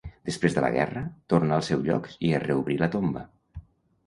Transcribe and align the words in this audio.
Després 0.27 0.55
de 0.55 0.61
la 0.63 0.71
guerra, 0.75 1.03
tornà 1.33 1.59
al 1.59 1.67
seu 1.69 1.83
lloc 1.91 2.09
i 2.31 2.33
es 2.39 2.43
reobrí 2.47 2.79
la 2.81 2.89
tomba. 2.97 3.25